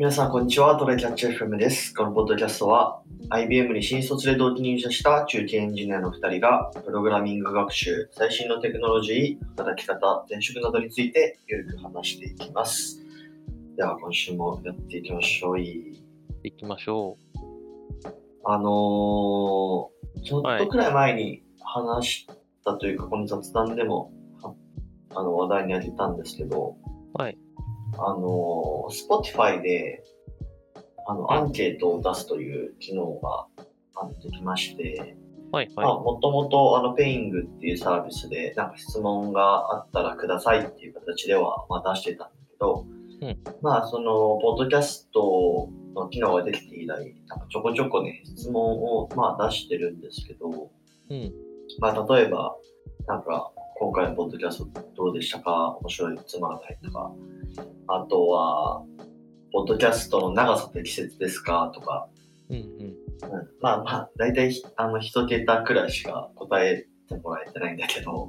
[0.00, 0.78] 皆さん、こんにちは。
[0.78, 1.94] トレキャッチ FM です。
[1.94, 13.04] このポッドキャストは、IBM に新卒で同期入社した中堅エンジニアの2人が、プログラミング学習、最新のテクノロジー、働き方、転職などについて、ゆるく話していきます。
[13.76, 15.58] では、今週もやっていきましょう。
[15.58, 17.18] 行きましょ
[18.46, 22.26] あのー、ちょっとくらい前に話し
[22.64, 24.10] たというか、この雑談でも、
[24.40, 24.54] は
[25.14, 26.78] あの、話題に挙げたんですけど、
[27.18, 27.22] う。
[27.22, 27.36] はい。
[27.98, 30.02] あの、Spotify で、
[31.06, 33.46] あの、アンケートを出すという機能が
[33.96, 35.16] あのできまして、
[35.52, 42.86] はい、まあ、はもともと、あの、ペイングっていうサービスで、なんか質問があったらくださいっていう形では、まあ、出してたんだけど、
[43.22, 50.70] うんまあ、その、ポッドキャストの機能ができて以来、なんかちょこちょこね、質問を、まあ、出してるんですけど、
[51.08, 51.14] い。
[51.14, 51.32] うん。
[51.80, 52.56] まあ、例えば、
[53.06, 55.78] なんか、今回のポッドキャストどうでしたか？
[55.80, 57.10] 面白い、つまらないとか、
[57.88, 58.84] あとは、
[59.54, 61.72] ポッドキャストの長さ適切ですか？
[61.74, 62.06] とか、
[62.50, 62.62] うんうん。
[62.62, 62.96] うん、
[63.62, 68.28] まあまあ、大体ひ、あの、一桁くらいしか答えてもらえてないんだけど、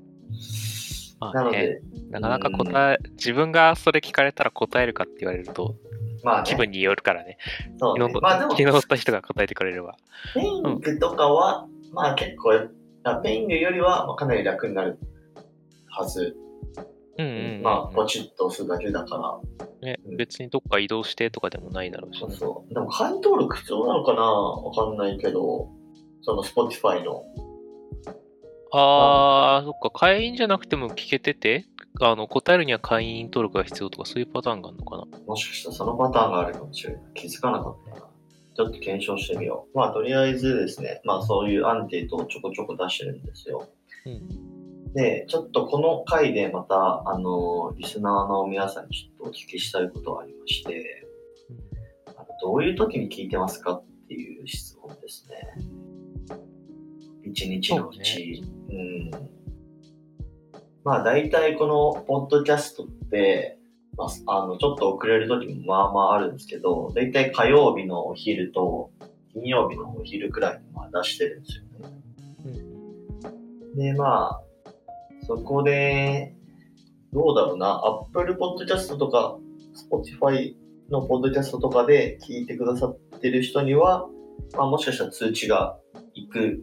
[1.20, 1.80] まあね、なので、
[2.10, 5.74] なかなか答え、自分がそれ聞かれたら答えるかって言われると、
[6.22, 7.38] まあ、ね、気分によるからね。
[7.78, 8.04] そうね。
[8.04, 9.96] 昨日の、まあ昨日乗った人が答えてくれれば。
[10.34, 12.52] ペイングとかは、まあ結構、
[13.10, 14.98] あペイングよりはまあかなり楽になる
[15.88, 16.36] はず。
[17.18, 17.62] うんうんうんうん。
[17.62, 19.66] まあ、ポチッと押すだけだから。
[19.80, 22.36] ねうん、別にどっか移動してとかでもないだろうしそうね。
[22.36, 22.74] そう。
[22.74, 24.22] でも会員登録必要なのかな？
[24.22, 25.70] わかんないけど、
[26.22, 27.22] その Spotify の。
[28.72, 31.64] あー、そっか、会員じゃなくても聞けてて、
[32.02, 35.04] あの、答えるには会員登録が必要とかそういうパターンがあるのかな？
[35.26, 37.02] もしかしたらそのパターンがあるかもしれない。
[37.14, 38.05] 気づかなかったな。
[38.56, 39.76] ちょっと検証してみよう。
[39.76, 43.68] まあ、とりあえずですね、まあそういうアンケートをちょこちょこ出してるんですよ。
[44.06, 44.92] うん。
[44.94, 51.06] で、ちょっとこの回でまた、あの、リスナーの皆さんにちょっとお聞きしたいことがありまして、
[52.06, 55.36] あのどういう時に聞いてますかっていう質問ですね。
[57.24, 58.42] 一日のうち。
[58.70, 59.10] うん。
[60.82, 63.55] まあ大体このポッドキャストって、
[63.96, 68.90] まあ、あの、ちょっと遅れる時もまあまああるんですけど、大体火曜日のお昼と
[69.32, 72.00] 金曜日のお昼くらいにまあ出してるんですよね。
[72.46, 72.76] うん
[73.76, 74.40] で、まあ、
[75.26, 76.34] そこで、
[77.12, 79.38] どうだろうな、Apple Podcast とか、
[79.90, 80.54] Spotify
[80.90, 84.08] のポッドキャストとかで聞いてくださってる人には、
[84.54, 85.78] まあもしかしたら通知が
[86.14, 86.62] 行く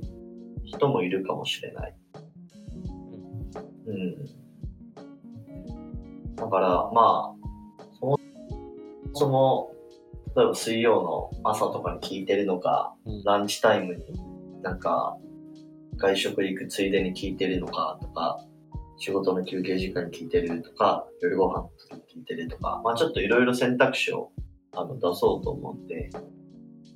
[0.65, 1.95] 人もいるかもしれない。
[3.85, 4.42] うん。
[6.43, 7.35] だから、ま
[7.79, 8.19] あ、そも
[9.13, 9.75] そも、
[10.35, 13.23] 例えば水曜の朝とかに聞いてるのか、うん。
[13.23, 14.03] ランチタイムに
[14.61, 15.17] なんか、
[15.97, 18.43] 外食行くついでに聞いてるのかとか、
[18.97, 24.31] 仕事の休憩時間に聞いてるとか、夜ご飯の時に聞いてるとか、まあちょっといろいろ選択肢を
[24.75, 26.09] あの出そうと思って、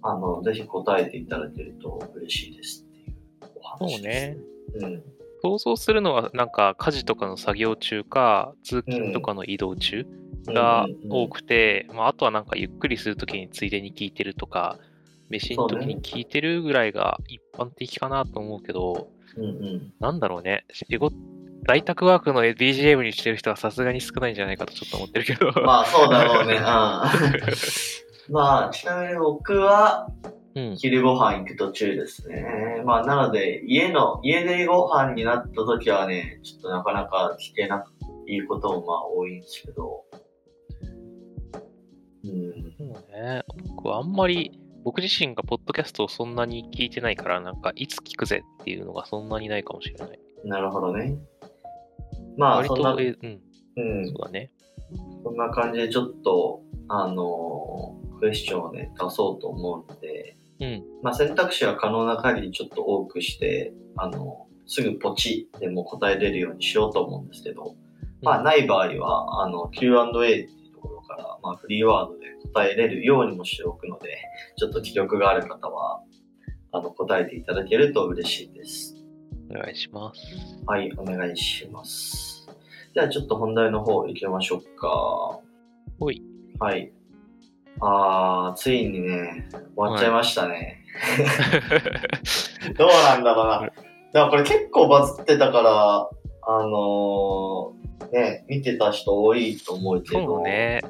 [0.02, 3.16] あの、ぜひ答えていただけると嬉しいですっていう
[3.56, 4.38] お話で
[4.80, 5.04] す、うん。
[5.42, 10.06] 想像するのは、なんか家事とかの作業中か、通勤とかの移動中
[10.48, 14.78] が多くて、まあ、あとはなんかゆっくりするときについでに聞いてるとか、
[15.30, 19.94] 飯の時に聞いてるぐらいが一般的かなと思うけど、うんうん。
[20.00, 20.66] なんだろうね。
[20.72, 21.16] 仕事
[21.68, 25.52] 在宅ワークの BGM にしてる人はさすがに少ないんじゃないかとちょっと思ってるけど。
[25.64, 26.56] まあそうだろうね。
[26.58, 26.62] うん。
[28.34, 30.37] まあ、ちなみに僕は、うん。
[30.78, 32.82] 昼ご飯行く途中ですね。
[32.86, 37.92] まあ、なので、家の、家でご飯になった時はね、ちょっとなかなか聞けなく
[38.28, 40.04] いいこともまあ多いんですけど。
[42.24, 42.74] うん。
[42.78, 43.44] そうね。
[43.70, 50.20] 僕はあんまり、僕自身がポッドキャストをそんなに聞いてないから、なんか、いつ聞くぜっていうのがそんなにないかもしれない。
[50.44, 51.18] なるほどね。
[52.38, 54.16] まあ、そんな、うえうん、んそ。
[54.16, 54.52] うだね。
[55.24, 60.84] そんな感じでちょっと、あのークエスチョンをね、出そうと思うので、うん。
[61.04, 67.76] まあ、選択肢は可能な限りちょっと多くして、あの、すぐポチでも答えれるようにしようと思うんですけど、
[68.22, 74.18] まあ、ない場合は、あの、Q&A っていうところから、まあ、フリーワードで答えれるようにもしておくので、
[74.58, 76.02] ちょっと記憶がある方は、
[76.72, 78.96] あの、答えていただけると嬉しいです。
[79.50, 80.22] お願いします。
[80.66, 82.50] はい、お願いします。
[82.94, 85.40] じゃあ、ちょっと本題の方行きましょうか。
[86.00, 86.22] ほい。
[86.60, 86.92] はい。
[87.80, 90.84] あー、ついにね、終わっちゃいましたね。
[92.78, 93.62] どうなんだろうな。
[93.62, 93.72] だか
[94.14, 96.10] らこれ結構バズってたから、
[96.50, 100.26] あのー、ね、見てた人多いと思うけど。
[100.26, 100.82] そうね。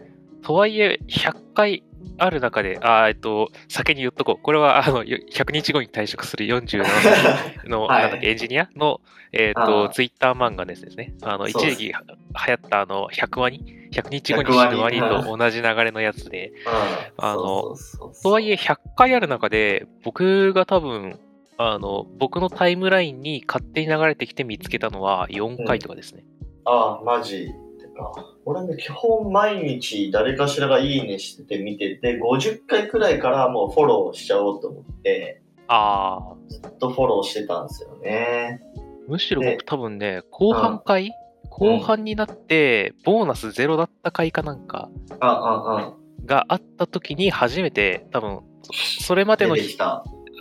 [0.43, 1.83] とはいえ、100回
[2.17, 4.41] ある中で、あーえっと、先に言っとこう。
[4.41, 9.01] これは、あの、よ100日後に退職する47歳の、 はいなんだっけ、エンジニアの、
[9.31, 11.13] えっあと、ーツイッター漫画ですね。
[11.21, 13.61] あの、一時期は流行った、あの、100ワニ
[13.91, 16.51] ?100 日後に100ワニ死ぬワニと同じ流れのやつで、
[17.17, 17.25] うん。
[17.25, 17.75] あの
[18.23, 21.19] とはいえ、100回ある中で、僕が多分、
[21.57, 26.23] あの、僕のタイムラインに勝手に流れてきて見つけたのは4回とかですね。
[26.65, 27.51] ああ、マジ。
[28.45, 38.61] 俺ね、基本毎日誰かしらがいいねしてて見てて、50回くらいからもうフォローしちゃおうと思って、ああ、ずっとフォローしてたんですよね。
[39.07, 41.11] むしろで僕多分ね、後半回、
[41.49, 44.89] 後半になって、ボーナスゼロだった回かなんか
[45.19, 45.93] あ、あ、あ、
[46.25, 49.55] があった時に初めて、多分、そそれまでの。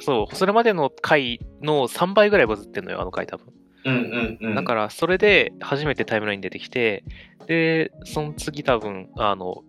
[0.00, 3.46] そう、それまでの回の3倍ぐらいバズってんのよ、あの回多分。
[3.84, 4.54] うんうんうん。
[4.54, 7.04] だから、それで初めてタイムラインに出てきて、
[7.46, 9.62] で、その次多分、あの、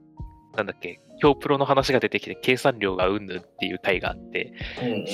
[0.56, 4.54] なんだっけ、今日プロの話が出てきて、計算量がうんぬんっていう回があって、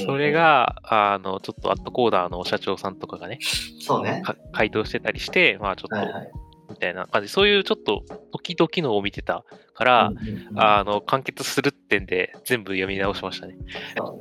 [0.05, 3.39] それ、が、あの、ちょっとアットコーダーの社長さんとかがね、
[3.79, 4.21] そうね。
[4.23, 6.31] か回答してたりして、まあちょっと、はいはい。
[6.69, 13.55] みたいな感じ、そういうちょっと、時々のを見てたから、うんうんうんあの、完結するってんで、全部読み直しましたね。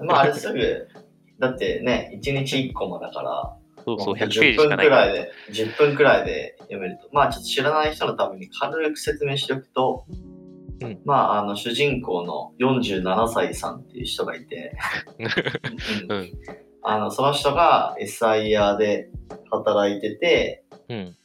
[0.04, 0.88] まあ、あれすぐ、
[1.38, 5.06] だってね、1日1個もだから、そうそう、も100ページ10しか分ないから。
[5.06, 7.08] くらいで、10分くらいで読めると。
[7.12, 10.06] まあ、ちょっと知らない人のために軽く説明しておくと、
[10.82, 14.76] うんまあ、あの、主人公の47歳さんっていう人がいて、
[16.08, 16.32] うんうん。
[16.82, 19.08] あの、その人が SIR で
[19.50, 21.16] 働いてて、うん。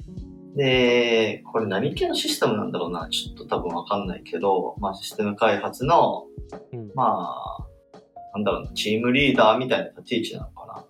[0.55, 6.25] で、これ何系のシステムなんだろうな、ちょっと多分わかんないけど、まあ、システム開発の、
[6.73, 7.99] うんまあ、
[8.33, 10.85] なんだろうな、チームリーダーみたいな立ち位置なのかな。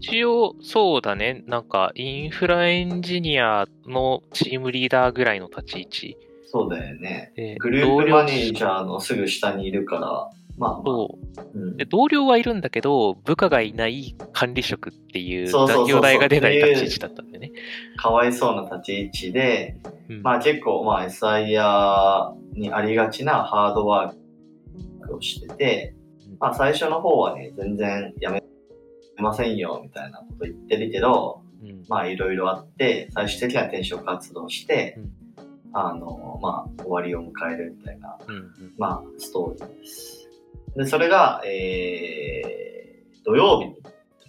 [0.00, 1.44] 一応、そうだね。
[1.46, 6.16] なんか、インフラエンジニアのチームリーダーぐらいの立ち位置。
[6.50, 7.32] そうだよね。
[7.36, 11.18] でグループマネージャーのすぐ下にいるから、まあまあ、そ
[11.54, 17.52] ううんで同僚はいるんだけど、部下がいない管理職っていう残業代が出ない立ち位置だったんでね。
[17.96, 19.76] かわいそうな立ち位置で、
[20.08, 25.94] うんまあ結構、まあ SIR にありがちなハードワークをしてて
[26.26, 28.37] うん、まあ最初の方はね、全然やめ
[29.22, 35.12] ませんよ、みたいなこと言ってるけど、うんまあいろいろあって、最終的には転職活動して、うん
[35.72, 40.28] あの、まあ終わりを迎えるみたいな、うんうんまあストーリーです。
[40.76, 43.76] で、それが、えー、土曜日に、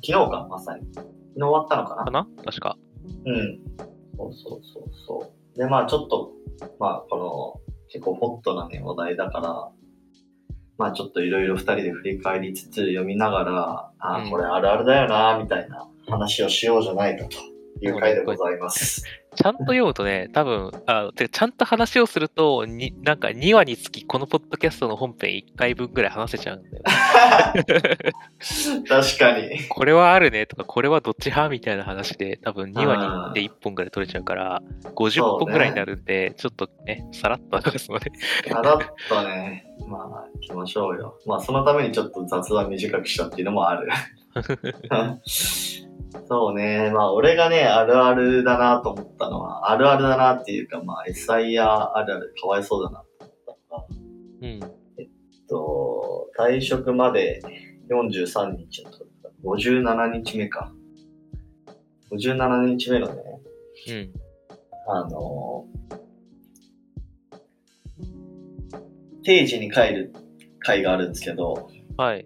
[0.06, 0.86] 昨日か、まさに。
[0.94, 2.03] 昨日終わったのかな？
[2.06, 2.27] かな？
[2.44, 2.77] 確か。
[3.25, 3.59] うん。
[4.18, 5.57] そうそうそうそう。
[5.57, 6.31] で、まあちょっと、
[6.80, 9.69] まあこの、結構ホットなね、話題だから、
[10.80, 17.38] まあちょっといろいろ二人で振り返りつつ読みながら、あこれあるあるだよな、みたいな話をしようじゃないかと
[17.86, 19.04] いう回でございます。
[19.36, 26.84] ちゃんと読むとね、多分、あてかちゃんと話をすると、になんか2話につき、このポッドキャストの本編1回分ぐらい話せちゃうんだよね。
[28.88, 29.68] 確かに。
[29.68, 34.62] これはあるねとか、これはどっち派みたいな話で、多分2話にで1本ぐらい取れちゃうから、
[34.96, 38.12] 50本ぐらいになるんで、ちょっとね、さらっと話すので。
[38.48, 38.80] さらっ
[39.10, 41.19] とね、まあ行きましょうよ。
[41.25, 43.89] まあそのためにちょっと雑談短くしたっていうのもある。
[46.27, 46.91] そうね。
[46.91, 53.86] まあ、俺がね、あるあるだなと思ったのは、あるあるだなっていうか、まあ、SIR あるあるかわいそうだなと思ったのが、
[54.41, 54.59] うん。
[54.97, 55.09] えっ
[55.47, 57.41] と、退職まで
[57.89, 59.06] 43日のと
[59.44, 60.71] 57日目か。
[62.12, 63.13] 57日目のね、
[63.88, 64.13] うん。
[64.88, 65.65] あの
[69.29, 70.12] 定時に帰る
[70.57, 72.25] 会があるんですけど、はい。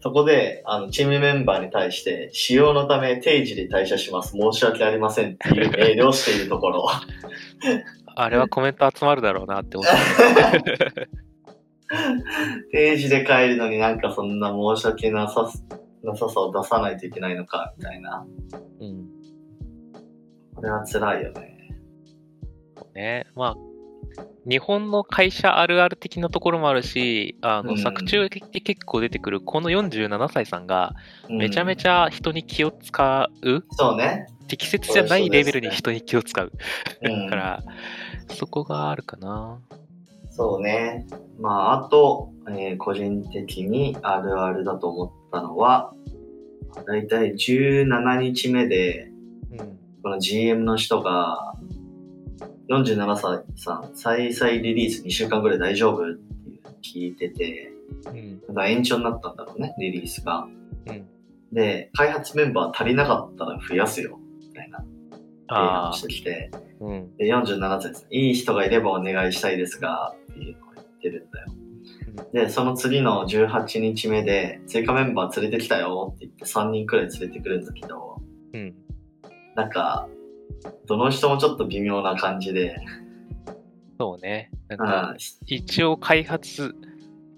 [0.00, 4.32] そこで、あの、チームメンバーに対して、使用のため定時で退社します。
[4.32, 6.88] 申し訳ありませんっていうメールをしているところ。
[8.16, 9.96] あれはコメント集まるだろうなって思った。
[12.72, 15.64] 定時で帰るのになんかそんな申し訳なさす、
[16.02, 18.26] なささを出さないといけないのか、みたいな。
[18.80, 19.06] うん。
[20.56, 21.76] これは辛いよね。
[22.92, 23.26] ね。
[23.36, 23.69] まあ、
[24.48, 30.94] 日本の会社あるある的なところもあるし、あの、うん作中で結構出てくるこの47歳さんが、
[31.28, 34.26] うんめちゃめちゃ人に気を使う、そうね。
[34.48, 36.52] 適切じゃないレベルに人に気を使う。
[37.02, 37.62] うんだから、
[38.30, 39.60] そこがあるかな。
[40.30, 41.06] そうね。
[41.38, 45.92] まあ、あと、えー個人的にあるあるだと思ったのは、
[46.86, 49.10] だいたい17日目で、
[49.52, 49.58] うん。
[50.02, 51.54] この GM の人が、
[52.68, 56.08] 47歳さん、再々リリース2週間ぐらい大丈夫？
[56.08, 56.20] って
[56.82, 57.72] 聞いてて、
[58.06, 58.42] うん。
[58.48, 60.46] なんか延長になったんだろうね、リリースが。
[60.86, 61.08] うん。
[61.52, 64.78] で、開発メンバー足りなかったら増やすよ、みたいな
[65.48, 66.84] 提案してきて、あ。
[66.84, 67.16] うん。
[67.16, 68.06] で、47歳です。
[68.10, 71.48] いい人がいればお願いしたいですが、っていうのを言ってるんだよ。
[72.32, 78.20] で、その次の18日目で、追加メンバー連れてきたよって言って3人くらい連れてくるんだけど、
[78.52, 78.74] うん。
[79.56, 80.08] なんか、
[80.86, 82.76] どの人もちょっと微妙な感じで、
[83.98, 84.50] そうね。
[84.68, 86.74] なんうか、ん、一応開発、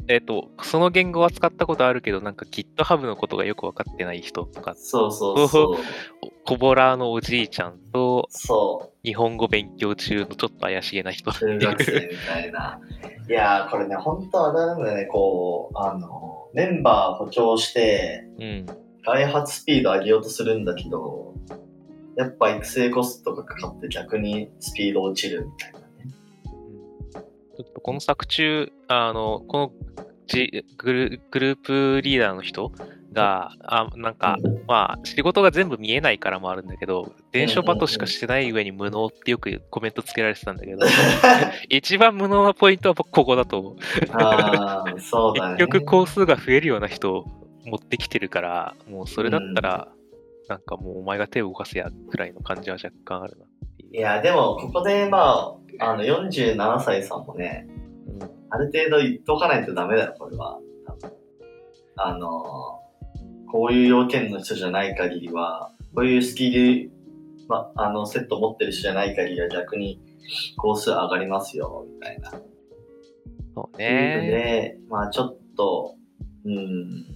[0.08, 5.76] えっ、と、その言語は使ったことあるけど、なんか GitHub のことがよく分かってない人とか、そうそうそう。
[6.44, 12.80] コボラーのおじいちゃんと、そ日本語勉強中のちょっと怪しげな人う、中学生みたいな。
[13.28, 18.66] いやー、これね、本当はダメだね、こう、あの、メンバー補強して、うん。
[19.04, 21.34] 開発スピード上げようとするんだけど、
[22.16, 25.84] やっぱ育成コストがかかって逆にスピード落ちるみたいなね。
[27.56, 29.72] ちょっとこの作中、あの、この
[30.26, 32.72] じグルグループリーダーの人
[33.12, 40.86] が、あなんか、まあ、仕事が全部見えないからもあるんだけど、伝書バトしかしてない上に無能ってよくコメントつけられてたんだけど、
[41.68, 43.76] 一番無能なポイントは僕ここだと思う。
[44.12, 45.56] ああ、そうだね。
[45.60, 47.26] 結局工数が増えるような人を
[47.64, 49.88] 持ってきてるから、もうそれだったら、
[50.48, 53.46] なんかもうお前が手を動かせやくらいの感じは若干あるな
[53.92, 57.66] いや、でも、ここで、まあ、あの、47歳さんもね、
[58.06, 60.58] うんある程度言っとかないとダメだよ、これは。
[61.96, 62.82] あの、
[63.50, 66.90] こういう要件の人じゃない限りは、こういうスキル、
[67.48, 70.02] ま、あの、セット持ってる人じゃない限りは逆に、
[70.58, 72.30] 工数上がりますよ、みたいな。
[73.54, 74.30] そうっていうのね。
[74.30, 75.94] で、まあちょっと、
[76.44, 77.06] うん、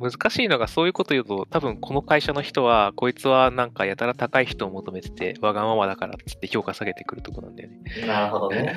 [0.00, 8.06] 難しいのがそういうこと言うと、多分この会社の人は、こいつはなんかやたら高い人を求めてて、わがままだからっつって評価下げてくるとこなんだよね。
[8.06, 8.74] なるほどね。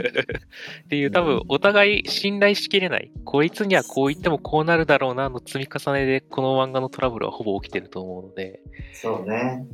[0.86, 3.12] っていう、多分お互い信頼しきれない。
[3.24, 8.60] こいつにはこう言ってもこうなるだろうなの積み重ねで、この漫画のトラブルはほぼ起きてると思うので、
[8.94, 9.66] そうね。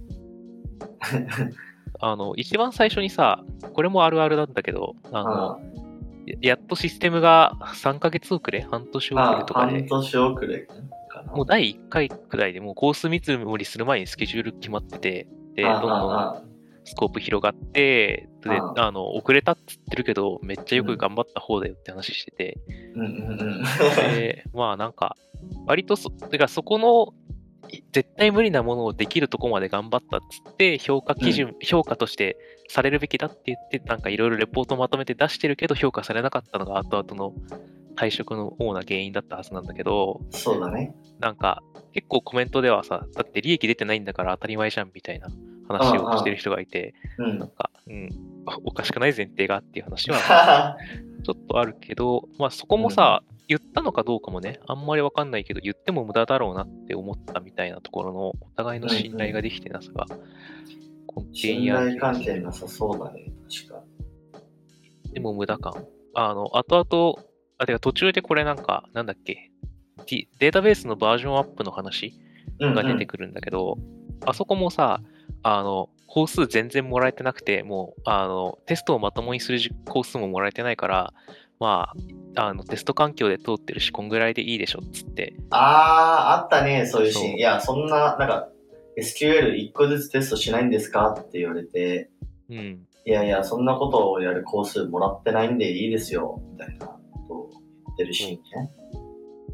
[2.00, 5.60] あの、一番最初にさ、これもあるあるなんだけど、あの、
[6.42, 9.80] やっとシステムが3ヶ月遅れ半年遅れあとかで。
[9.80, 10.68] 半、年遅れ
[11.10, 11.34] かな。
[11.34, 16.42] もう第1回くらいでもうコース見積もりする前にスケジュール決まってて、で、どあんどんあ
[16.86, 18.74] スコープ広がって、で、あ。
[18.78, 22.58] あの、遅れたっつってるけど、めっちゃよく頑張った方だよって話してて、
[22.96, 23.64] うんうんうん。
[24.16, 25.16] で、まあなんか、
[25.68, 27.29] 割とそ、てかそこの、い
[27.92, 37.34] 絶対無理なものをできるとこまで頑張ったっつって、評価基準、評価としてされるべきだって言って、なんかいろいろレポートまとめて出してるけど、評価されなかったのが後々の
[37.96, 40.94] 退職の主な原因だったはずなんだけど、そうだね。
[41.20, 41.62] なんか、
[41.94, 45.28] 結構コメントではさ、だって利益出てないんだから当たり前じゃんみたいな
[45.68, 47.50] 話をしてる人がいて、うんなん。
[47.50, 48.10] か、うん、
[48.64, 50.78] おかしくない前提がっていう話は
[51.24, 60.06] ちょっとあるけど、まあそこもさ、言ったのかどうかもね、あんまりわかんないけど、言っても無駄だろうなって思ったみたいなところの、お互いの信頼ができてなさが、
[61.16, 63.32] 根底信頼関係なさそうだね。
[63.50, 63.84] 確か
[65.14, 65.86] でも無駄感。
[66.14, 69.52] あの、後々、あ、てか途中でこれなんか、なんだっけ、
[70.08, 72.30] デデータベースのバージョンアップの話に。
[72.60, 73.78] が出てくるんだけど、
[74.26, 75.02] あそこもさ、
[75.44, 81.14] あの、工数全然もらえてなくて、もう、あの、テストをまともにする工数ももらえてないから、
[81.60, 81.94] ま
[82.36, 85.36] あ、あの、テスト環境で通ってるし、こんぐらいでいいでしょ、っつって。
[85.52, 87.36] ああ、あったね、そういうシーン。
[87.36, 88.50] いや、そんな、なんか、
[88.98, 92.10] SQL1 個ずつテストしないんですかって言われて、
[92.50, 92.86] うん。
[93.06, 98.72] いやいや、そんなことをやるコースもらってないんでいいですよ、みたいなことを言ってるシーンね。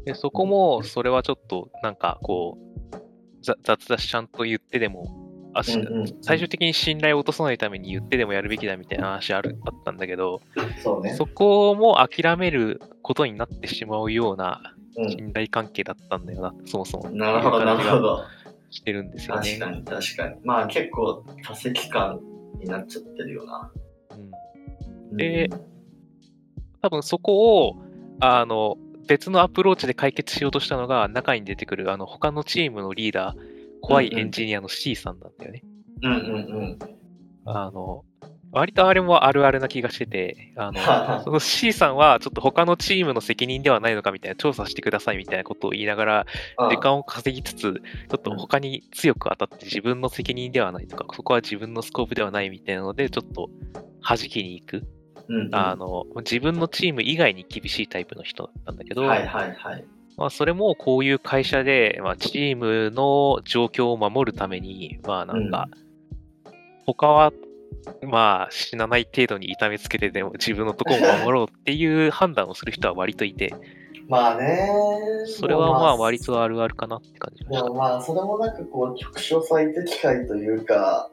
[0.04, 5.25] で、そこも、それはちょっと、なんか、こう、ざ雑だし、ちゃんと言ってでも、
[5.58, 10.40] あしうんうん最終的に信頼を落とさないために言ってでもやるべきだみたいな話あるあったんだけど、
[10.82, 11.14] そうね。
[11.14, 15.10] そこも諦めることになってしまうようなうん。
[15.10, 17.10] 信頼関係だったんだよな、そもそも。
[17.10, 18.24] なるほど、なるほど。
[18.70, 19.58] してるんですよね。
[19.58, 20.34] 確かに、確かに。
[20.44, 22.20] まあ結構多席感
[22.58, 23.70] になっちゃってるよな。
[24.10, 25.48] うんで
[26.82, 27.76] 多分そこを、
[28.20, 28.76] あの、
[29.08, 33.55] 別のアプローチで解決しようとしたのが、中に出てくる、あの、他のチームのリーダー、
[33.86, 35.62] 怖いエンジニアの C さんなんだよね。
[36.02, 36.78] うんうんうん。
[37.44, 38.04] あの、
[38.52, 46.26] 割とあれもあるあるな気がしてて、あの、その C さんはちょっと他のチームの責任ではないのかみたいな、調査してくださいみたいなことを言いながら、
[46.58, 53.50] うん時間を稼ぎつつ、ちょっと他に強く当たって自分の責任ではないとか、そこは自分のスコープではないみたいなので、ちょっと
[54.02, 54.86] 弾きに行く。
[55.28, 59.84] うんうんあの、自分のチーム以外に厳しいタイプの人だったんだけど、はいはいはい。
[60.16, 65.68] まあ、それもこういう会社で、まあ、チームの状況を守るために、まあなんか、
[66.86, 67.32] 他は、
[68.02, 73.54] まあ死なない程度に痛めつけてでも自分のところを守ろうっていう判断をする人は割といて、
[74.08, 74.68] まあね。
[75.26, 77.64] それはまあ割とあるあるかなって感じました。
[77.64, 81.10] でもまあ、それもなんかこう、局所最適解というか、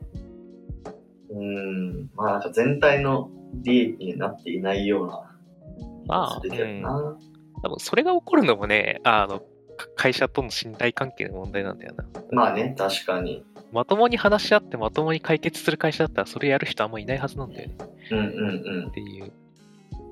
[1.29, 7.17] うーん、まあなんか全体の利益になっていないようながするけどな。
[7.63, 12.05] 多分それが起こるのもね、あの、か会社との信頼関係の問題なんだよな。
[12.31, 13.43] まあね、確かに。
[13.71, 17.75] まともに話し合ってまともに解決する会社だったらそれやる人あんまいないはずなんだよね。
[18.11, 18.91] うんうんうんっ。
[18.91, 19.31] ていう。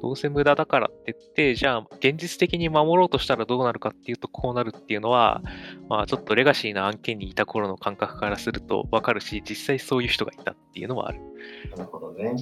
[0.01, 5.43] どうせ無駄だからって言って、じゃあ現実的に守ろうとしたらどうなるかっていうとこうなるっていうのは、
[5.89, 11.19] まあちょっとレガシーな案件にいた頃の感覚からするとわかるし、実際そういう人がいたっていうのもある。
[11.75, 12.35] なるほどね。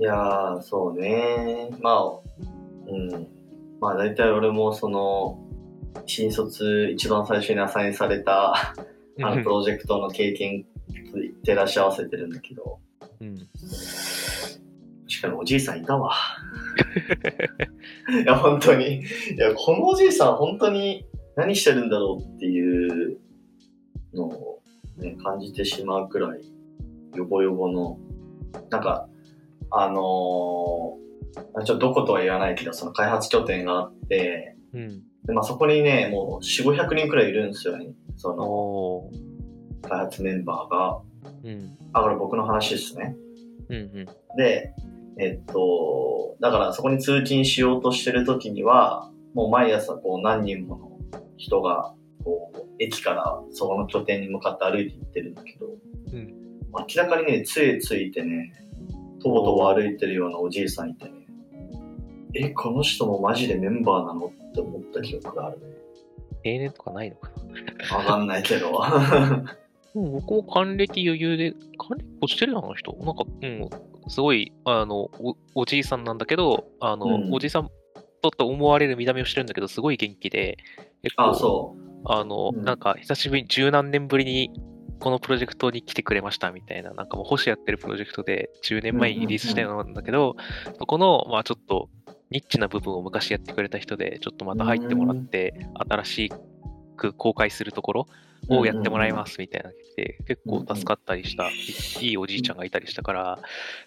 [0.00, 1.68] いやー、そうね。
[1.80, 2.20] まあ、
[2.90, 3.28] うん。
[3.80, 5.38] まあ大体俺もその、
[6.06, 8.74] 新卒一番最初にアサインされたあ
[9.18, 10.68] のプロジェクトの経験と
[11.44, 12.78] 照らし合わせてるんだけど、
[13.20, 16.14] うん、確かにおじいさんいたわ。
[18.22, 19.00] いや、本当に。
[19.00, 19.02] い
[19.36, 21.04] や、このおじいさん本当に
[21.36, 23.18] 何してるんだろうっていう
[24.14, 24.62] のを、
[24.98, 26.40] ね、感じてしまうくらい、
[27.14, 27.98] ヨボヨボの、
[28.70, 29.08] なんか、
[29.70, 35.02] あのーちょっとどことは言わないけど、その開発拠点があって、うん。
[35.24, 37.92] でまあ、そこにね、もう4、500人くらいいるんですよね。
[38.16, 39.10] その。
[39.88, 41.00] 開発メンバーが。
[41.44, 41.76] うん。
[41.92, 43.16] あ、これ僕の話ですね。
[43.68, 44.06] うんうん。
[44.36, 44.74] で、
[45.18, 50.98] えっと、だからそこに通勤しようとしてる時には、もう毎朝こう何人もの
[51.36, 51.94] 人が、
[52.24, 55.66] こう、駅からそこの拠点に向かって歩いて行ってるんだけど、
[56.12, 56.40] うん
[56.72, 58.52] 明らかにね、杖ついてね、
[59.20, 61.19] とぼとぼ歩いてるようなおじいさんいてね、
[62.34, 64.26] え、この人もマジでメンバーなの？
[64.26, 65.64] って思った記憶があるね。
[66.42, 67.30] 定年とかないのか
[67.90, 67.96] な？
[67.98, 68.70] わかんないけど。
[69.94, 72.92] うん僕も還暦余裕で、還暦越してるよ、あの人。
[73.00, 73.68] なんか、うん、
[74.08, 77.70] すごい、あの、おおじいさんなんだけど、あの、うんおじいさん
[78.22, 80.58] とと思われる見た目をしてるんだけど、すごい元気で、
[81.02, 84.50] 結構、あ、そあの、うんなんか、久しぶりに、十何年ぶりに、
[85.00, 90.36] このプロジェクトに来てくれましたみたいな、なんかもう、星やってるプロジェクトで、10年前にリリースしたようなんだけど、
[90.78, 91.88] そこの、まあちょっと、
[92.30, 96.32] ニッチな部分を昔やってくれた人で、ちょっとまた入ってもらって、新し
[96.96, 98.30] く公開するところう。
[98.48, 101.52] をやってもらいますみたいなのが来て、結構助かったりした、い
[102.00, 103.38] いいおじいちゃんがいたりしたから、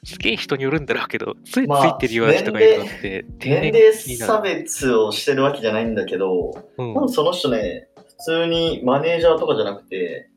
[0.03, 10.29] すげえ人によるんだろうけど、ついつまあいてるような人がいるのって、年齢差別をしてるわけじゃないんだけど、うんその人ね、普通にマネージャーとかじゃなくて、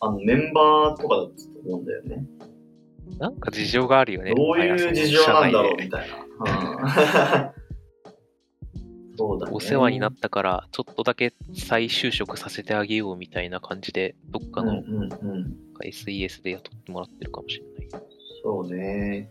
[0.00, 2.24] あの、メンバーとかだったと思うんだよね。
[3.18, 4.34] なんか事情があるよね。
[4.34, 6.16] どういう事情なんだろうみたいな。
[7.46, 7.62] うん
[9.16, 9.52] そうだね。
[9.54, 15.56] お世話になったから、ちょっとだけ再就職させてあげようみたいな感じで、どっかのうんうんうん。
[15.84, 18.02] SES で雇ってもらってるかもしれない。
[18.42, 19.30] そうね。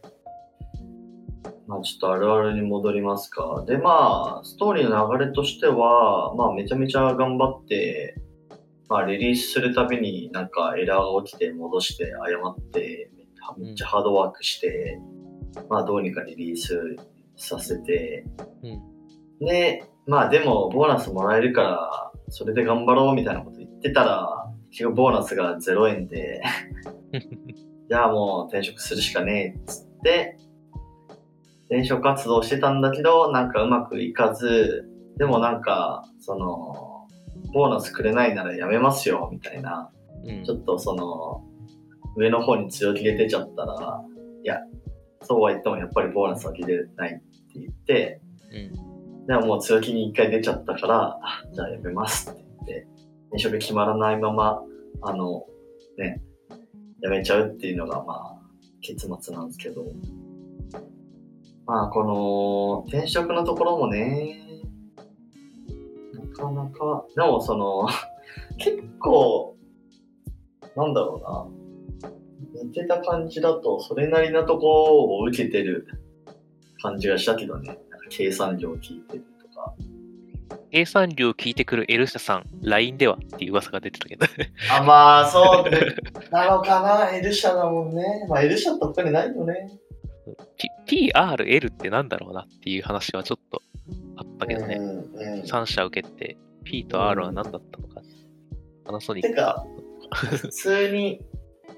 [1.68, 3.64] まあちょっとあるあるに戻りますか。
[3.68, 8.16] でまあ、ストーリーの流れとしては、まあめちゃめちゃ頑張って、
[8.90, 13.12] まあリリースするたびになんかエラーが起きて戻して謝って、
[13.58, 15.00] めっちゃハードワークして、
[15.70, 16.96] まあどうにかリリース
[17.36, 18.26] させて、
[18.64, 19.46] うん。
[19.46, 26.42] で、まあでもボーナスもらえるから、それで頑張ろうみたいなこと言ってたら、結局ボーナスが0円で、
[27.90, 30.38] じゃあもう転職するしかねえっつって、
[31.66, 34.88] 転職活動してたんだけど、なんかうまくいかず、
[35.18, 37.08] でもなんか、その、
[37.54, 39.90] ボーナスくれないならやめますよ、みたいな、
[40.26, 40.44] うん。
[40.44, 41.44] ちょっとその、
[42.16, 44.04] 上の方に強気で出ちゃったら、
[44.44, 44.58] いや、
[45.22, 48.22] そうは言ってもやっぱりボーナスは出れないって言って、
[48.52, 49.28] うん。
[49.28, 52.88] でももう強気に一回出ちゃったから、あじゃあやめますって言って、
[53.28, 54.62] 転職決まらないまま、
[55.02, 55.46] あの、
[55.98, 56.22] ね、
[57.02, 58.42] やめちゃうっていうのが、まあ、
[58.82, 59.86] 結末なんですけど。
[61.66, 64.42] まあ、この、転職のところもね、
[66.14, 67.88] なかなか、でもその、
[68.58, 69.56] 結構、
[70.76, 71.62] なんだろうな、
[72.64, 75.88] 似てた感じだと、それなりなとこを受けてる
[76.82, 77.78] 感じがしたけどね。
[78.10, 79.74] 計算量聞いてるとか。
[80.72, 84.26] 計算量聞いてくるエルシャさん、LINE ではっていう噂が出てたけど。
[84.72, 85.70] あ、まあ、そう
[86.32, 87.16] なのかな？
[87.16, 88.26] エルシャだもんね。
[88.30, 89.70] まあ、エルシャって他にないよね。
[90.88, 93.62] TRL ってなんだろうなっていう話はちょっと
[94.18, 94.76] あったけどね。
[94.76, 95.42] うんうん。
[95.42, 98.02] 3社受けて、P と R は何だったのか。
[98.86, 99.66] パナソニックてか、
[100.12, 101.22] 普通に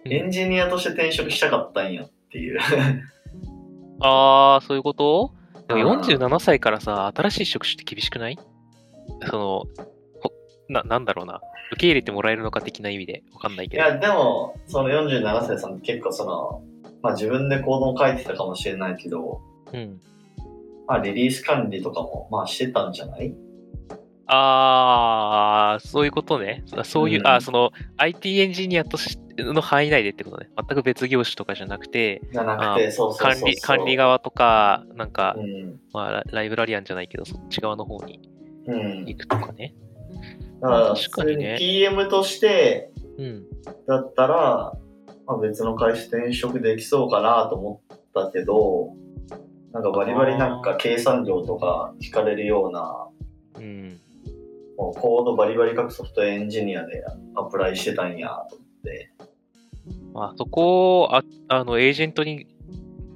[0.06, 2.60] エンジニアとして転職したかったんやっていう。
[4.02, 5.32] あー、そういうこと？
[5.68, 8.38] でもうん47歳からさ、新しい職種って厳しくない？
[9.30, 9.64] その、
[10.22, 10.32] ほ
[10.70, 11.40] な、なんだろうな。
[11.72, 13.24] 受け入れてもらえるのか的な意味で？
[13.34, 13.84] わかんないけど。
[13.84, 16.62] いや、でも、その47歳さんって結構その、
[17.02, 20.00] まあ自分でコードも書いてたかもしれないけど、うん。
[20.88, 23.34] まあリリース管理とかも、まあしてたんじゃない？
[24.36, 26.64] あー、そういうことね。
[26.84, 30.50] そういう、うんあ、その IT エンジニアとしの範囲内でってことね。
[30.56, 35.80] 全く別業種とかじゃなくて、管理管理側とか、なんか、うん。
[35.94, 38.20] まあ、ラライブラリアンじゃないけど、そっち側の方に
[38.68, 39.06] うん。
[39.06, 39.76] 行くとかね。
[40.62, 43.46] だから、確かにね PM として、うん。
[43.88, 44.74] だったら、
[45.26, 48.94] まあ、別の会社転職できそうかなと思ったけど、
[49.72, 53.08] なんかバリバリなんか計算量とか聞かれるような、
[53.56, 54.00] うん。
[54.78, 57.04] もうコードバリバリ書くソフトエンジニアで
[57.36, 59.12] アプライしてたんやと思って。
[60.14, 62.48] まあ、そこを、ああの、エージェントに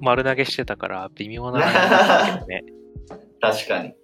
[0.00, 2.64] 丸投げしてたから、微妙な感じだね。
[3.40, 3.94] 確かに。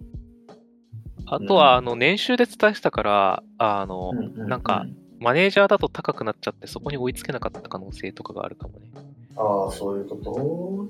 [1.27, 4.85] あとは、あの、年収で伝えてたから、あの、うううなんか、
[5.19, 8.91] マネージャーだと高くなっちゃって、そこに追いつけなかった可能性とかがあるかもね。
[9.35, 10.87] ああ、そういうこと？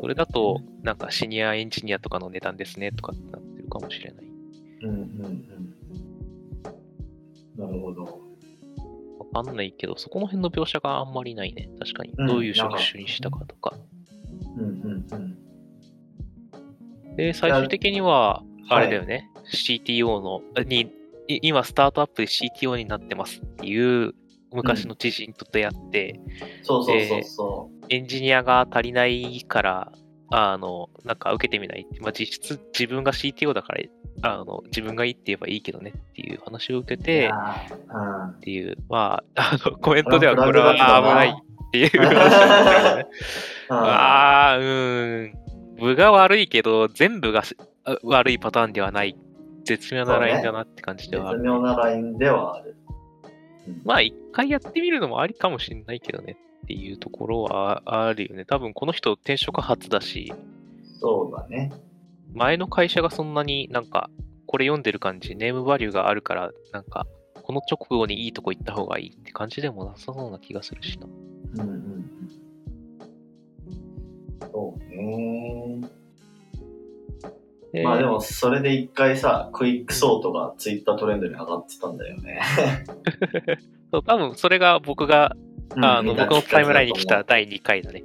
[0.00, 4.26] それだと、なんかシニアエンジニアとかの値段ですねとかってなってるかもしれない。
[4.82, 5.46] うんうんうん。
[7.56, 8.02] なるほど。
[8.02, 8.08] わ
[9.44, 11.68] かんないけど、そこの辺の描写があんまりないね。
[11.78, 12.12] 確かに。
[12.16, 13.76] うんどういう職種にしたかとか。
[14.56, 15.36] うんうんうん。
[17.16, 19.30] で、最終的には、やあれだよね。
[19.52, 20.92] CTO の、に、
[21.28, 24.14] い今スタートアップで CTO になってますっていう
[24.52, 26.20] 昔の知人と出会って、
[26.62, 29.92] そうそうそうそエンジニアが足りないから、
[30.30, 31.86] あの、なんか受けてみない。
[32.00, 33.82] まあ、実質自分が CTO だから、
[34.22, 43.06] あの、自分がいいって言えばいいけどねっていう話を受けて、やっーていう、まあ、あの、コメントではこれは危ないっていう話なけどね。
[43.70, 43.76] うん。
[43.76, 45.32] あああ、うーん。
[45.78, 47.42] 部が悪いけど、全部が
[48.02, 49.16] 悪いパターンではない。
[49.64, 51.40] 絶妙なラインだなって感じではある。
[51.40, 52.76] 絶妙なラインではある。
[53.68, 56.36] うんまあ、一回やってみるのもありかもしれないけどね
[56.66, 58.44] っていうところはあるよね。
[58.44, 60.32] 多分この人転職初だし、
[61.00, 61.70] そうだね。
[62.34, 64.10] 前の会社がそんなになんか、
[64.46, 67.06] これ読んでる感じ、ネームバリューがあるから、なんか、
[67.40, 71.06] この直後にいいとこ行った方がいいって感じでもなさそうな気がするしな。
[71.06, 72.10] うんうんうん。
[74.50, 75.88] そうね。
[77.72, 82.40] でまあでも、それで一回さ、クイックソートがツイッタートレンドに上がってたんだよね。
[83.92, 85.36] そう多分それが僕が、
[85.76, 88.04] あの僕のタイムラインに来た第2回だね。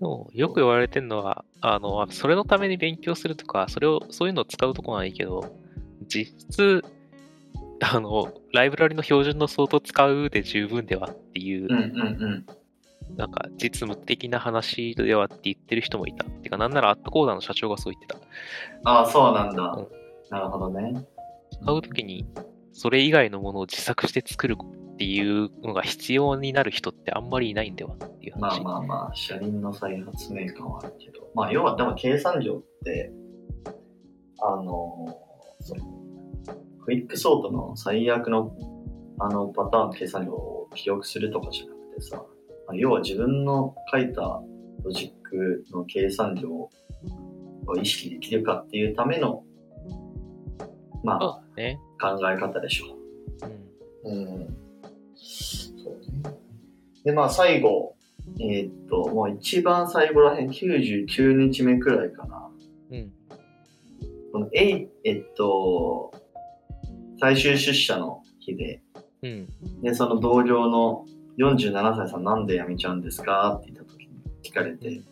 [0.00, 5.52] もよく言われてるのは、あの、それのために勉強するとか、それを、そういうのを使うとこはいいけど、
[6.06, 6.84] 実質、
[7.80, 12.46] あの、ライブラリの標準の相当使うで十分ではっていう、うんうんうん。
[13.16, 16.24] なんか実務的な話ではって言ってる人もいた。
[16.24, 18.18] てか、なんならアットコーダーの社長がそう言ってた。
[18.90, 19.86] ああ、そうなんだうん。
[20.30, 21.06] なるほどね。
[21.50, 22.26] 使うときに、
[22.78, 28.60] それ以外のものを自作して作るっていうのが必要になる人ってあんまりいないんではっていうまあ。
[28.60, 31.28] まあまあ、車輪の再発明感はあるけど。
[31.34, 33.12] まあ、要はでも計算量って、
[34.40, 35.18] あの、
[35.60, 35.98] その
[36.84, 38.56] クイックソートの最悪の
[39.18, 42.16] あのパターン計算量を記憶するとかじゃなくてさ、
[42.68, 44.40] まあ、要は自分の書いた
[44.84, 46.70] ロジックの計算量を
[47.82, 49.42] 意識できるかっていうための、
[51.08, 51.80] まそうね。
[52.00, 52.96] 考え方でしょ
[54.04, 54.12] うん。
[54.12, 54.26] う。
[54.26, 54.56] うん。
[55.14, 56.38] そうね。
[57.04, 57.96] で、まあ最後、
[58.40, 62.48] えーっと、もう一番最後らへん、99日目くらいかな。
[62.90, 63.12] うん。
[64.32, 66.12] この、えい、えっと、
[67.20, 68.82] 最終出社の日で、
[69.22, 69.48] うん。
[69.82, 71.06] で、その同僚の
[71.38, 75.02] 47歳さんなんで辞めちゃうんですかって言った時に聞かれて、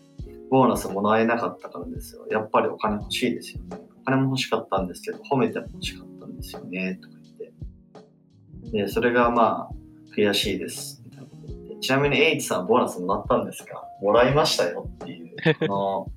[0.50, 2.26] ボーナスもらえなかったからですよ。
[2.30, 3.78] やっぱりお金欲しいですよね。
[4.06, 6.98] お金も欲しかったんですけど、褒めても欲しかったんですよね。
[7.02, 8.78] とか言って。
[8.82, 9.74] で、それがまあ、
[10.16, 11.02] 悔しいです。
[11.04, 13.82] みたいなこと言ってちなみに H さんボーナスもらったんですか？
[14.00, 15.36] もらいましたよっていう。
[15.68, 16.12] こ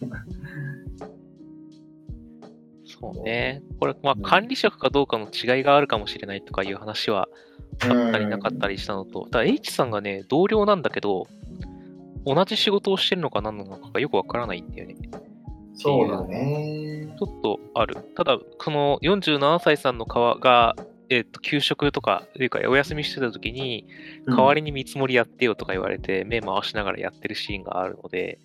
[0.00, 0.08] の
[2.86, 3.62] そうね。
[3.80, 7.28] これ、まあ、管理職かどうかの違いがあるかもしれないとかいう話は
[7.80, 11.26] あったりなかったりしたのと、ただ H さんがね、同僚なんだけど、
[12.26, 14.96] 同じ仕事をしてるのか何なのかがよくわからないんだよね。
[15.74, 17.14] そうだね。
[17.18, 17.96] ちょっとある。
[18.16, 20.76] ただ、この47歳さんの川が、
[21.10, 23.86] えっと、給食とか、というか、お休みしてた時に、
[24.26, 28.38] 代わりに見積もりやってよとか言われて、目回しながらやってるシーンがあるので、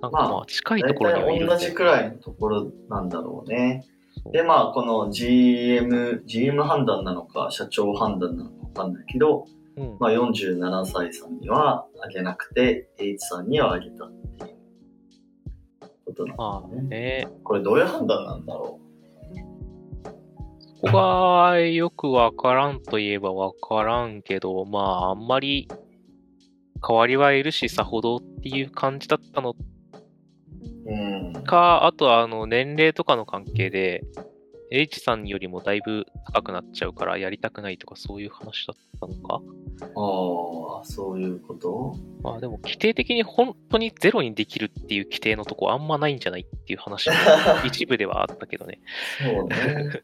[0.00, 3.84] なんかまあまあ、近い大ところにはいるんだよね体同じくらいのところなんだろうね。
[4.32, 14.57] で、まあ、この GM、GM 判断なのか、社長判断なのかわかんないけど、うんまあ、47歳さんにはあげなくて、H さんにはあげたっていう
[16.08, 16.88] ことなんまあだね。
[16.88, 18.80] ね、これどういう判断なんだろ
[20.80, 25.68] ここがよくわからんといえばわからんけど、まあ、あんまり
[26.86, 29.54] 変わりはいるし、さほどっていう感じだったの。
[31.44, 34.04] か、あとはあの年齢とかの関係で、
[34.70, 39.40] H さんよりもだいぶ高くなっちゃうからやりたくないとかそういう話だったのか？
[39.80, 41.94] ああ、そういうこと？
[42.22, 47.14] まあでも規定的に本当にゼロにできるっていう規定のとこあんまないんじゃないっていう話も
[47.66, 48.80] 一部ではあったけどね。
[49.22, 50.02] そうね。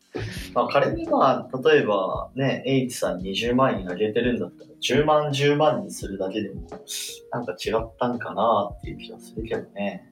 [0.55, 6.63] まあ仮にまあ、例えばね、H さん20万円あげてるんだったら、10万10万にするだけでも、
[7.33, 10.11] なんか違ったんかなっていう気がするけどね。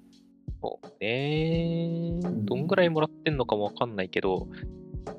[0.62, 2.12] そうね。
[2.44, 4.46] どんぐらいもらってんのかもわかんないけど、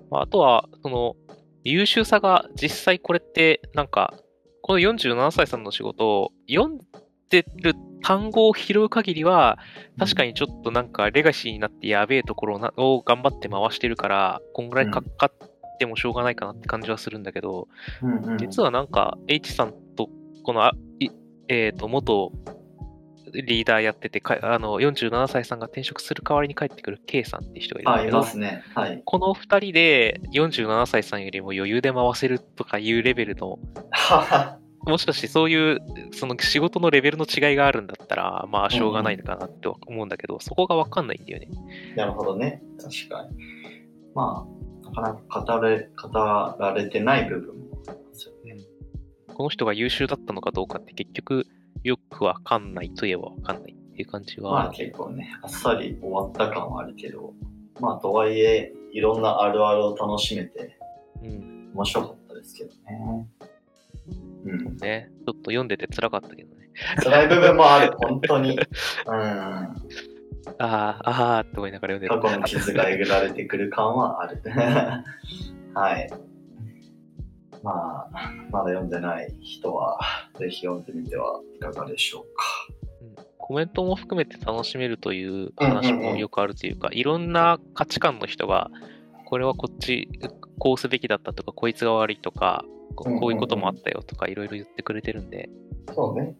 [0.09, 1.15] まあ、あとは、その、
[1.65, 4.13] 優秀さが実際これって、なんか、
[4.61, 6.79] この47歳さんの仕事を読ん
[7.29, 9.57] でる単語を拾う限りは、
[9.99, 17.67] 確かにちょっとなんかレガシーになってやべえところを頑張って回してるから、こんぐらいかかってもしょうがないかなって感じはするんだけど、
[18.37, 20.09] 実はなんか H さんと、
[20.43, 20.71] この、
[21.49, 22.31] えっ、ー、と、元
[23.33, 33.59] リーダーやってて、あの47歳さんが転職する代わりに帰ってくる K さんって人がいるんだけど、あいますねはい、この2人で47歳さんよりも余裕で回せるとかいうレベルの、
[34.85, 35.79] もしかしてそういう
[36.11, 41.47] その仕事のレベルの違いがあるんだったら、まあしょうがないのかなって思うんだけど、うん、そこが分かんないんだよね。
[41.95, 43.37] なるほどね、確かに。
[44.13, 44.45] ま
[44.85, 46.09] あ、なかなか語れ語
[46.59, 48.61] られてない部分もありますよね。
[49.33, 51.47] この人が優秀だったのかどうかって結局、
[51.83, 54.51] よくわかんないといえばわかんないっていう感じは。
[54.51, 57.33] まあ結構ね、あっさり終わった感はあるけど、
[57.79, 60.77] まあとはいえ、いろんなあるあるを楽しめて、
[61.21, 63.27] うん、面白かったですけどね。
[64.45, 64.77] うん。
[64.77, 66.69] ね、ちょっと読んでて辛かったけどね。
[67.03, 68.57] 辛い部分もある、 本当に。
[68.57, 69.13] うん。
[69.13, 69.75] あ
[70.59, 72.19] あ、ああって思いながら読んでた。
[72.19, 74.41] 過去の傷がえぐられてくる感はある。
[75.73, 76.09] はい。
[77.63, 78.09] まあ、
[78.51, 79.97] まだ読んでない人は、
[80.37, 83.23] ぜひ読んでみてはいかがでしょうか。
[83.37, 88.69] コメントも含めて楽しめるという話もよくあるというか、いろんな価値観の人が、
[89.25, 90.09] これはこっち、
[90.59, 95.49] こうすべきだったとか、こいつが悪いとか、こういうこともあったよとか、いろいろ言ってくれてるんで。
[95.93, 96.35] そうね。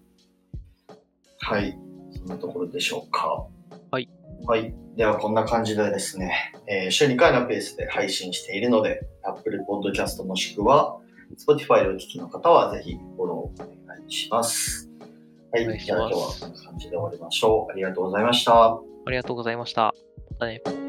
[1.40, 1.78] はい。
[2.12, 3.48] そんなところでしょうか。
[3.92, 4.10] はい。
[4.46, 4.74] はい。
[4.96, 10.98] では、こんな感じでですね、えー、週2回のペースで配信しているので、Apple Podcast もしくは、
[11.38, 13.76] Spotify をお聞きの方はぜひフォローお願
[14.08, 14.90] いします。
[15.52, 15.80] はい。
[15.80, 17.72] じゃあ今日はこんな感じで終わりましょう。
[17.72, 18.66] ありがとうございました。
[18.66, 19.94] ありがとうございました。
[20.32, 20.83] またね。